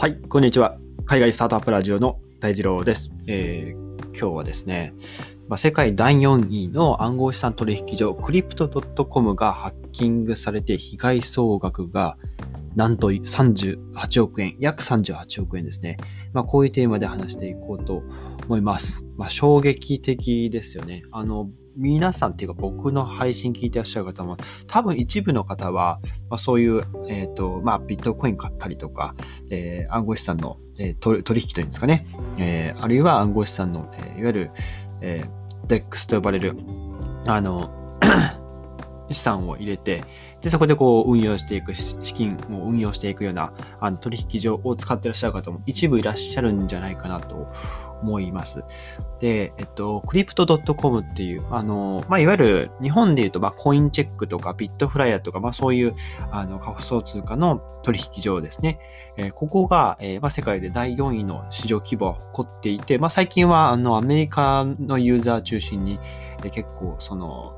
[0.00, 0.78] はい、こんにちは。
[1.04, 3.10] 海外スタートアップラジオの大二郎です。
[3.26, 4.94] えー今日はですね、
[5.46, 8.68] まあ、世界第4位の暗号資産取引所クリプト
[9.04, 12.16] .com がハッキングされて被害総額が
[12.74, 15.98] なんと38億円、約38億円ですね。
[16.32, 18.02] まあ、こういうテーマで話していこうと
[18.46, 19.06] 思います。
[19.16, 21.02] まあ、衝撃的ですよね。
[21.12, 29.14] あの、皆さんっていうか僕の配信聞いてらっしゃる方も多分一部の方は、まあ、そういう、えっ、と、まあ、ビットコイン買ったりとか、
[29.50, 32.06] えー暗号資産の、えー取取引というんですかね。
[32.38, 34.50] えーあるいは暗号資産の、えーいわゆる、
[35.00, 36.56] えー、DEX と呼ばれる、
[37.26, 37.70] あの、
[39.10, 40.04] 資産を入れて、
[40.40, 47.48] で、そこでこう運用していく、資金を運用していくようなあの取引所を使ってらっしゃる方も一部いらっしゃるんじゃないかなと
[48.02, 48.64] 思います。
[49.20, 55.94] で、えっと、クリプト .com っていう、あの、まあ、いわゆる日本で言うと、まあ、コインチェックとかビットフライヤーとか、まあ、そういう、
[56.30, 58.78] あの、仮想通貨の取引所ですね。
[59.16, 65.98] えーここが、えーまあ、世界で第4位の市場規模を誇っていて、まあ、最近は、あの、アメリカのユーザー中心に、
[66.42, 67.56] えー結構、その、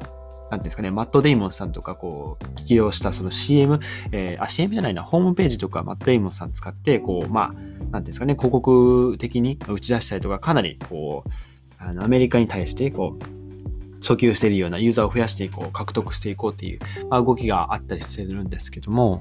[0.52, 3.80] なんていうんですかね、マット・デイモンさんとか、こう、起用したその CM、
[4.12, 11.30] えーあ、CM じゃないな、ホームページとかマット・デイモンさん使って、こう、まあ、なんていうんですかね、広告的に打ち出したりとか、かなり、こう、
[11.78, 19.20] あのアメリカに対して、こう、訴求しているようなユーザーを増やしていこう、獲得していこうっていう、まあ、動きがあったりするんですけども、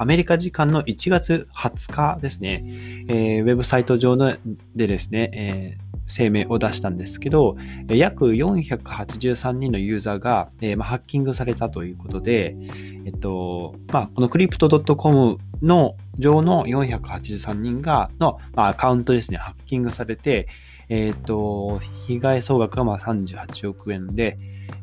[0.00, 2.64] アメリカ時間の1月20日ですね、
[3.08, 4.34] えーウェブサイト上の
[4.74, 7.56] でですね、えー声明を出したんですけど、
[7.86, 12.56] 約483人のユーザーが、えーまあ、ハッキングされたということで、
[13.04, 20.48] えっと、まあ、このクリプト .com の上の483人が、の、まあ、アカウントですね、ハッキングされて、
[20.88, 21.78] えっと、
[22.08, 24.36] 被害総額がまあ38億円で、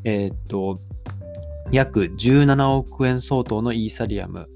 [0.05, 0.79] えっと、
[1.71, 4.47] 約17億円相当のイーサリアム、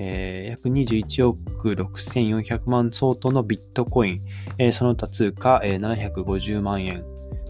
[0.00, 4.20] えー約21億6400万相当のビットコイン、
[4.58, 7.04] えーその他通貨、えー750万円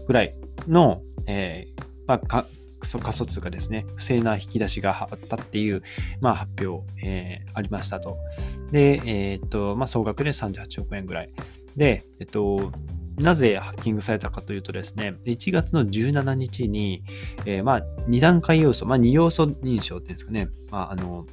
[0.07, 0.35] ぐらい
[0.67, 2.47] の、えーまあ、仮
[2.81, 5.83] 想通貨ですね、不正な引き出しがあったっていう、
[6.21, 8.17] まあ、発表、えーありましたと。
[8.71, 11.31] で、えーっと、まあ、総額で38億円ぐらい。
[11.75, 12.71] で、えっと、
[13.19, 17.03] なぜハッキングされたかというとですね、1月の17日に、
[17.45, 21.25] えーまあ、2段階要素、まあ、2要素認証っていうんですかね、まあ、あの、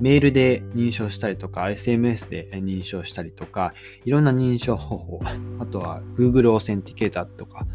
[0.00, 3.72] メールで認証したりとか、SMS で認証したりとか、
[4.04, 5.20] いろんな認証方法、
[5.58, 7.66] あとは Google オーセンティケーターとか、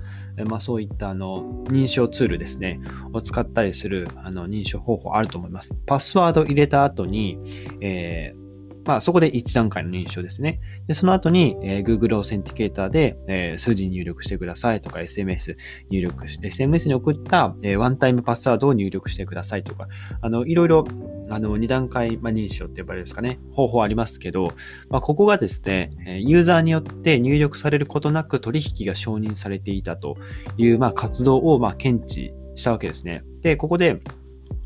[0.46, 2.80] まあそういったあの認証ツールですね、
[3.14, 5.74] を使ったりするあの認証方法あると思います。
[5.86, 7.40] パスワード入れた後に、
[7.81, 8.47] えー
[8.88, 10.62] まあそこで1段階の認証ですね。
[10.88, 15.58] で、その後に、えー Google オーセンティケーターで、えー数字入力してくださいとか、SMS
[15.90, 19.90] 入力して、SMS に送った、えーワンタイムパスワードを入力してくださいとか、
[20.22, 20.86] あの、いろいろ、
[21.30, 24.53] あの、2段階、まあ、認証って呼ばれるんですかね、方法ありますけど、
[24.90, 25.92] まあ、ここがですね、
[26.25, 30.16] ユーザーによって入力されることなく取引が承認されていたと
[30.58, 33.24] いう、まあ、活動を、まあ、検知したわけですね。
[33.42, 34.00] で、ここで、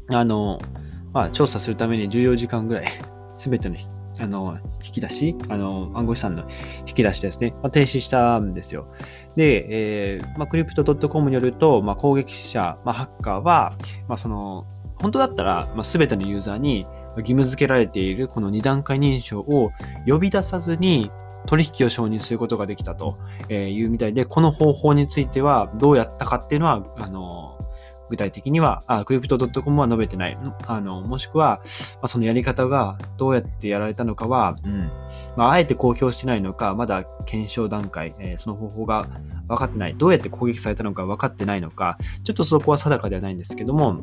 [0.09, 0.59] あの、
[1.13, 2.85] まあ、調査するために14時間ぐらい、
[3.37, 3.75] すべての
[4.19, 6.43] あの引き出し、あの暗号資産の
[6.87, 8.87] 引き出しですね、まあ、停止したんですよ。
[9.35, 13.73] で、えーまあ、クリプト .com によると、まあ、攻撃者、まあ、ハッカーは、
[14.07, 16.85] まあ、その、本当だったら、まあ、全てのユーザーに
[17.17, 19.71] 義務付けられているこの2段階認証を
[20.05, 21.11] 呼び出さずに
[21.47, 23.17] 取引を承認することができたと
[23.49, 27.57] いうみたいで、この方法についてはどうやったかっていうのは、あの、
[28.11, 30.37] 具体的には、あクリプト .com は述べてない。
[30.67, 31.61] あの、もしくは、
[31.95, 34.91] まあ、そのやり方がどうやってやられたのかは、うん。
[35.37, 39.07] まあ、あえて公表してないのか、まだ検証段階、えーその方法が
[39.47, 39.95] 分かってない。
[39.95, 44.01] どうやって攻撃されたのか分かってないのか、ちょっとそこは定かではないんですけども、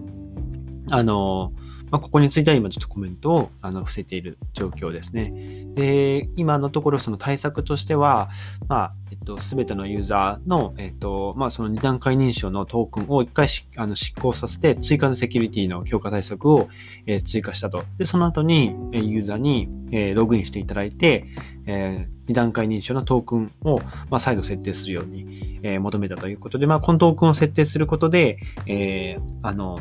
[0.90, 1.52] あの、
[1.91, 5.32] まあ、ここについては今ちょっとコメントをあの伏せている状況ですね。
[5.75, 8.31] で、今のところその対策としては、
[8.69, 16.69] まあ、えっと、すべてのユーザーの、えっと、まあ、その2段階認証のトークンを一回あの失効させて、追加のセキュリティの強化対策を、
[17.06, 17.85] えー追加したと。
[17.99, 21.26] で、その後に、ユーザーに、えーログインしていただいて、
[21.67, 23.79] え2段階認証のトークンを、
[24.11, 29.79] まあ、再度設定するように、えー求めたということで、まあ、このトークンを設定することで、えーあの、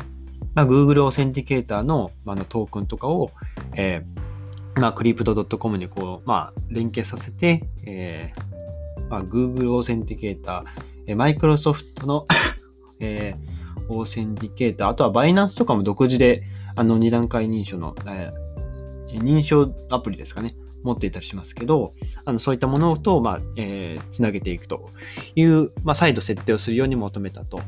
[0.58, 3.30] まあ、Google Authenticator の,、まあ、のトークンとかを、
[3.76, 12.26] えーまあ、 Crypto.com にこう、まあ、連携させて、えーまあ、Google Authenticatorー、えー、Microsoft の、
[12.98, 13.58] えー
[13.90, 16.42] オーセンティケーター、あとはバイナンスとかも独自で、
[16.74, 21.94] あの、二段階認証の、えー認証アプリですかね、持っていたりしますけど、
[22.24, 24.90] あのそういったものと、まあ、えーつなげていくと
[25.36, 27.60] いう、まあ、再度設定をするように求めたと。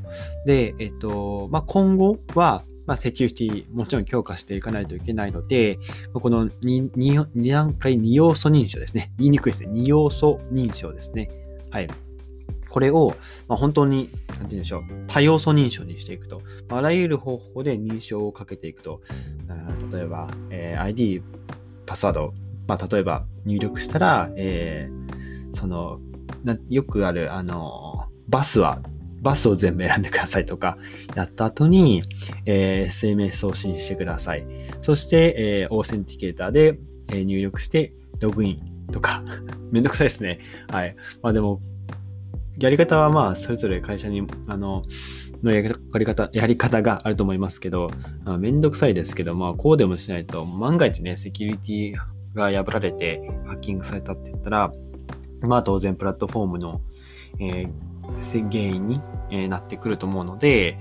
[0.44, 5.78] で、えっと、まあ、今後は、まあ、セキュリティもちろん強化していかないといけないので、
[6.12, 9.12] この 2, 2, 段階2要素認証ですね。
[9.16, 9.70] 言いにくいですね。
[9.70, 11.30] 2要素認証ですね。
[11.70, 11.88] はい。
[12.68, 13.14] これを、
[13.46, 16.42] まあ、本当に、なんて言うんでしょう、多要素認証にしていくと。
[16.68, 19.02] あらゆる方法で認証をかけていくと。
[19.92, 21.22] 例えば、えー、ID、
[21.86, 22.34] パスワード、
[22.66, 26.00] まあ、例えば入力したら、えー、その、
[26.68, 28.82] よくある、あの、バスは
[29.20, 30.78] バスを全部選んでくださいとか、
[31.14, 32.02] やった後に、
[32.46, 34.46] えー、SMS 送信してください。
[34.82, 36.78] そして、えー、 Authenticator で、
[37.12, 39.22] え、入力してログインとか、
[39.70, 40.40] めんどくさいですね。
[40.70, 40.96] はい。
[41.22, 41.60] まあでも、
[42.58, 44.82] やり方はまあ、それぞれ会社に、あの、
[45.42, 47.90] のやり方、やり方があると思いますけど、
[48.24, 51.94] あめんどくさいですけど、まあ、こうでもしないと、万が一ね、セキュリティ
[52.34, 54.72] が破られてハッキングされたって言ったら、
[55.40, 56.80] まあ当然プラットフォームの、
[57.38, 57.89] えー
[58.50, 60.78] 原因にえなってくると思うので、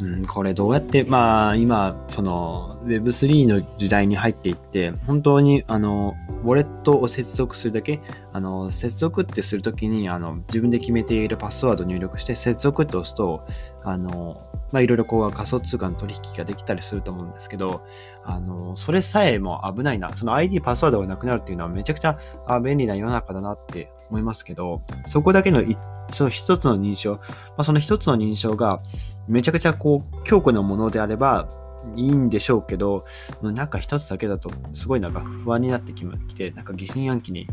[0.00, 6.14] うん、これどうやって、まあ今、その Web3 の時代に入っていって、本当にあの、
[6.44, 8.00] ウォレットを接続するだけ、
[8.32, 13.44] あの、接続ってするときに、あの、自分で決めているパスワード入力して接続って押すと、
[13.82, 17.82] あの、まあいろいろこう仮想通貨の取引ができたりすると思うんですけど、
[18.24, 20.14] あの、それさえも危ないな。
[20.14, 25.62] その ID パスワードがなくなるっていうのはめちゃくちゃあ便利な世の中だなって思いますけど、そこだけの
[26.10, 27.20] その一つの認証、ま
[27.58, 28.82] あ、その一つの認証が
[29.28, 31.48] めちゃくちゃこう強固なものであれば
[31.96, 33.06] いいんでしょうけど、
[33.42, 36.04] なんか一つだけだとすごいなんか不安になってき
[36.34, 37.46] て、なんか疑心暗鬼に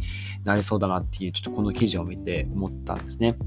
[0.43, 3.37] なりそうだなっていう、ちょっとこの記事を見て思ったんですね。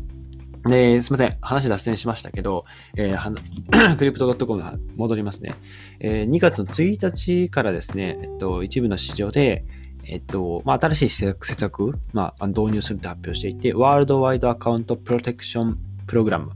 [0.65, 1.39] で、すみません。
[1.41, 2.65] 話脱線しましたけど、
[2.97, 4.63] えー、 クリプト .com
[4.97, 5.55] 戻りますね。
[6.01, 9.65] えー、2月の1日からですね、えっと、一部の市場で、
[10.05, 16.53] えっと、まあ、新しい施策、まあ、導入するって発表していて、ワールドワイドアカウントプロテクションプログラム、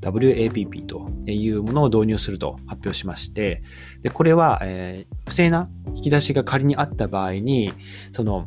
[0.00, 3.62] WAPP というものを導入すると発表しまして、
[4.02, 7.72] で、これは、えー、不正な引き出しが仮にあった場合に、
[8.12, 8.46] その、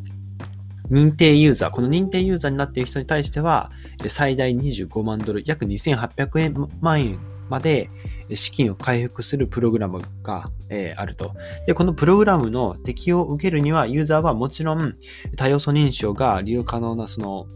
[0.90, 3.72] 認定ユーザー、この認定ユーザーになっている人に対しては、
[4.08, 7.20] 最大25万ドル、約2800万円
[7.50, 7.90] まで
[8.34, 11.34] 資金を回復するプログラムが、え、あると。
[11.68, 14.96] で、このプログラムの適用を受けるには、ユーザーはもちろん
[15.36, 17.48] 多要素認証が利用可能なその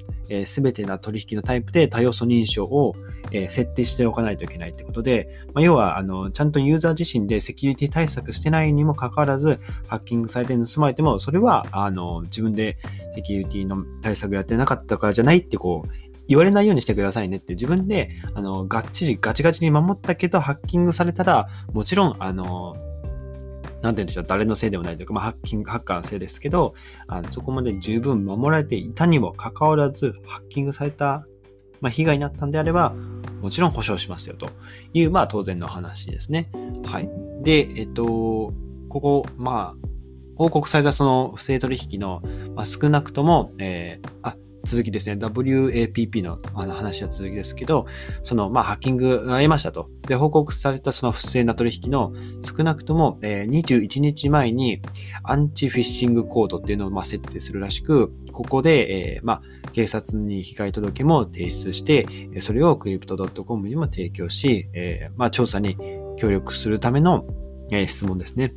[0.46, 2.96] す、え、べ、てな取引のタイプで多要素認証を、
[3.32, 12.78] え、設定しておかないといけないってことで、まあ、要はあのちゃんとユーザー自身でセキュリティ対策してないにもかかわらず、ハッキングされて盗まれても、それはあの自分で
[13.16, 15.90] セキュリティの対策やってなかったからじゃないってこう
[16.28, 22.76] 言われないようにしてくださいねって自分で、あの、がっちりガチガチに守ったけど、ハッキングされたら、もちろん、あの、
[23.82, 26.74] なんて言うんでしょう、誰のせいでもないというか、まあ、ハッキング、ハッカーのせいですけど、
[27.08, 31.28] あのそこまで十分守られていたにもかかわらず、ハッキングされた、
[31.82, 32.96] まあ、被害になったんであれば、
[33.42, 34.50] もちろん保証しますよと
[34.94, 36.50] いう、まあ、当然の話ですね。
[36.86, 37.10] はい。
[37.44, 38.54] で、えっと、
[38.90, 39.88] ここ、まあ、
[40.36, 42.22] 報告されたその不正取引の、
[42.56, 47.86] まあ、少なくとも、えー、あ、続きですね、WAPP のあの話は続きですけど、
[48.24, 49.90] その、まあ、ハッキングがありましたと。
[50.08, 52.14] で、報告されたその不正な取引の
[52.44, 54.82] 少なくとも、えー、21日前に
[55.24, 59.42] アンチフィッシングコードっていうのをまあ設定するらしく、ここで、えー、まあ、
[59.72, 62.08] 警察に被害届も提出して、
[62.42, 65.78] それをクリプト .com にも提供し、えー、まあ、調査に
[66.18, 67.26] 協力するための、
[67.72, 68.54] え、質問ですね。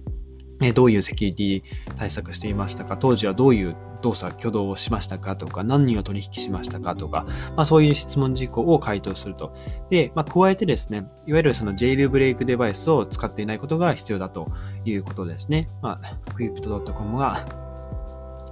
[0.75, 9.54] どういうセキュリティ対策していましたか当時はどういう動作、挙動をしましたかとか、何人を取引しましたかとか、まあ、そういう質問事項を回答すると。
[9.90, 14.50] で、まあ、加えてですね、いわゆるそのジェイルブレイクデバイスを使っていないことが必要だと
[14.85, 15.68] いうことですね。
[15.83, 17.47] まあ、クリプト .com が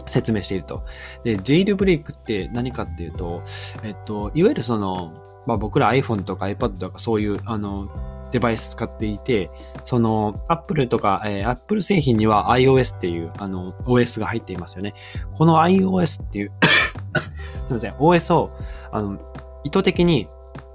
[0.06, 0.84] 説明していると。
[1.24, 3.42] で、ジェイルブレイクって何かっていうと、
[3.82, 5.12] えっと、いわゆるその、
[5.46, 7.88] まあ、僕ら iPhone とか iPad とかそういう、あの、
[8.36, 9.50] デバイス使っていて、
[9.86, 14.94] その Apple とか、えー、Apple 製品には iOS っていうあの OS が入っていますよね。
[15.34, 16.52] この iOS っていう
[17.16, 17.22] す
[17.68, 18.50] みません、OS を
[18.92, 19.18] あの
[19.64, 20.28] 意図的に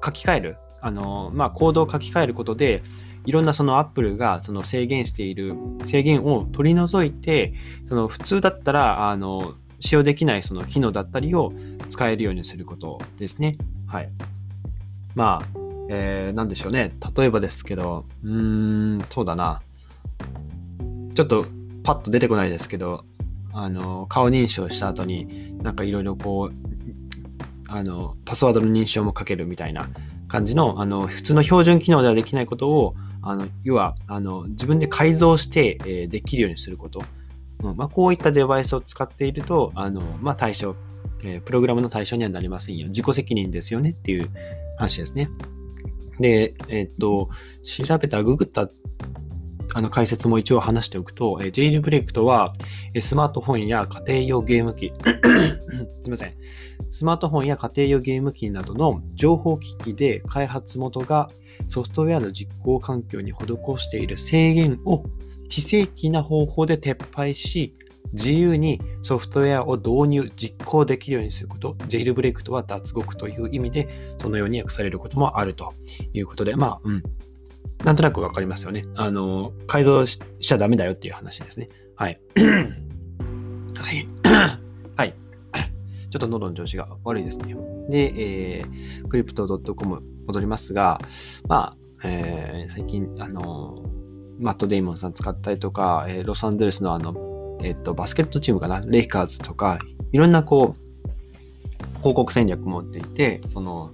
[0.03, 2.81] 書き換える、あのまあ、コードを書き換えることで、
[3.25, 5.53] いろんなその Apple がその制限している
[5.85, 7.53] 制限を取り除いて、
[7.87, 11.53] その普通だったらあの使用できないその機能だったりを
[11.89, 13.57] 使えるようにすることですね。
[13.85, 14.09] はい。
[15.13, 15.60] まあ、
[15.93, 16.93] えー、なんでしょうね。
[17.17, 19.61] 例えばですけど、うーん、そうだな。
[21.13, 21.45] ちょっと
[21.83, 23.03] パッと出てこないですけど、
[23.51, 26.53] あの、顔認証した後に、なんかいろいろこう、
[27.67, 29.89] あの、パスワードの認証もかけるみたいな
[30.29, 37.03] 感じの、あの、普通の標準機能ではできないことを、あの、要は、あの、自分で改造して、えー、できるようにすること。
[37.63, 40.77] うんまあ、こういったデバイスを使っていると、あの、まあ、対象、
[41.25, 42.87] えー、プログラムの対象にはなりませんよ。
[42.87, 44.29] 自己責任ですよねっていう
[44.77, 45.29] 話ですね。
[46.19, 47.29] で、えっと、
[47.63, 48.69] 調べた、ググった
[49.73, 52.53] あの解説も一応話しておくと、えー、ジェイルブレイクとは、
[52.93, 54.91] え、スマートフォンや家庭用ゲーム機、
[56.01, 56.33] すいません。
[56.89, 61.29] スマートフォンや家庭用ゲーム機などの情報機器で開発元が
[61.67, 63.45] ソフトウェアの実行環境に施
[63.77, 65.05] している制限を
[65.47, 67.75] 非正規な方法で撤廃し、
[68.13, 75.73] 自由にソフトウェアを導入、実行できるようにすること、ジェイルブレイクとは脱獄という意味で、そのように訳されることもあると
[76.13, 77.03] いうことで、まあ、うん。
[77.83, 78.83] なんとなくわかりますよね。
[78.95, 81.67] あの、改造しちゃダメだよっていう話ですね。
[81.95, 82.19] はい。
[82.37, 84.07] はい。
[84.95, 85.15] はい。
[86.09, 87.55] ちょっと喉の調子が悪いですね。
[87.89, 88.13] で、
[88.57, 90.99] えー、クリプト .com 戻りますが、
[91.47, 93.83] まあ、えー、最近、あの、
[94.39, 97.30] マット・デイモンさん使ったりとか、えー、ロサンゼルスのあの、
[97.63, 99.77] えっ、と、バスケットチームかな、レイカーズとか、
[100.11, 103.91] いろんなこう、広告戦略持っていて、その、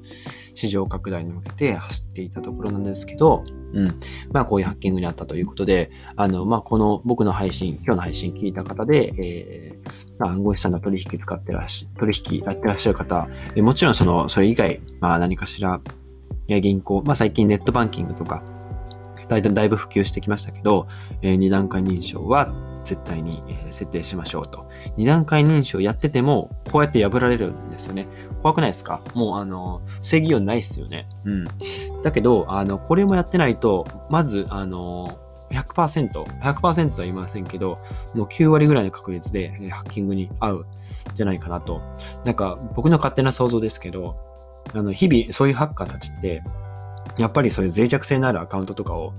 [0.57, 3.43] 市場拡大に向けて走っていたところなんですけど、
[3.73, 3.99] うん。
[4.31, 15.79] まあ、こういうハッキングにあったということで、あの、まあ、この僕の配信、今日の配信聞いた方で、えー、まあ、暗号資産の取引使ってらっしゃ、取引やってらっしゃる方、えもちろんその、それ以外、まあ、何かしら、
[16.47, 18.43] 銀行、まあ、最近ネットバンキングとか、
[19.27, 20.87] だいだいぶ普及してきましたけど、
[21.21, 22.53] えー、2段階認証は
[22.87, 24.69] 絶対に、え設定しましょうと。
[24.97, 28.07] 2段階認証やってても、こうやって破られるんですよね。
[28.41, 29.01] 怖くないですか？
[29.13, 31.07] もう、あの、防ぎようないっすよね。
[31.25, 31.45] うん。
[32.01, 35.17] だけど、あの、これもやってないと、まず、あの、
[35.51, 37.79] 100%、100%とは言いませんけど、
[38.13, 40.65] もう9割ぐらいの確率でハッキングに合う
[41.13, 41.81] じゃないかなと。
[42.25, 44.15] なんか僕の勝手な想像ですけど、
[44.73, 46.43] あの、日々そういうハッカーたちって、
[47.17, 49.13] やっぱりそういう脆弱性のあるアカウントとかを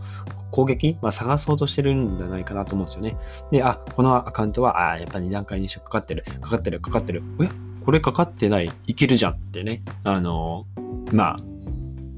[0.50, 3.16] 攻撃、まあ、探そうとしてるんじゃないかなと思うんですよね。
[3.50, 7.22] で、あ、このアカウントは、あ、やっぱ2段階認証かかってる、かかってる、かかってる。
[7.42, 7.48] え？
[7.84, 9.82] これかかってない、いけるじゃんってね。
[10.04, 10.66] あの、
[11.10, 11.40] まあ、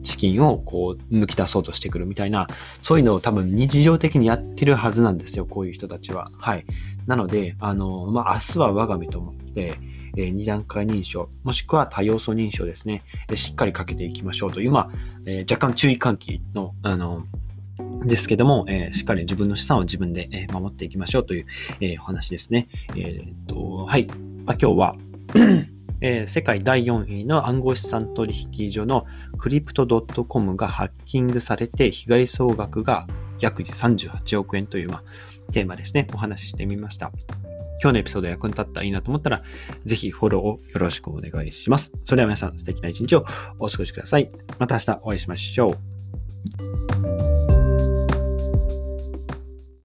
[0.02, 2.48] 資金をこう抜き出そうとしてくるみたいな、
[2.82, 6.32] そういうのを多分日常的にやってるはずなんですよ、こういう人たちは。
[6.38, 6.64] はい。
[7.06, 9.78] なので、あの、まあ、明日は我が身と思って、
[10.16, 14.90] えー、2段階認証、もしくは多要素認証ですね、え、しっかりかけていきましょうという、まあ、
[15.26, 17.24] えー、若干注意喚起の、あの、
[18.02, 21.46] ですけども、えー、しっかり自分の資産を自分で、え、守っていきましょうという、
[21.80, 22.68] えー、お話ですね。
[22.96, 24.06] えー、っと、はい。
[24.44, 24.96] まあ、今日は
[26.02, 33.06] えー、世界第4位の暗号資産取引所のクリプト .com がハッキングされて被害総額が
[33.38, 37.12] 約38億円という、まあ、テーマですね、お話ししてみました。
[37.82, 39.42] 今日のエピソード役に立ったらいいなと思ったら、
[39.84, 41.92] ぜひフォローをよろしくお願いします。
[42.04, 43.24] それでは皆さん素敵な一日を
[43.58, 44.30] お過ごしください。
[44.58, 45.70] また明日お会いしましょ
[46.96, 46.99] う。